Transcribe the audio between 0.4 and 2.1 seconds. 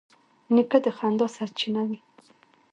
نیکه د خندا سرچینه وي.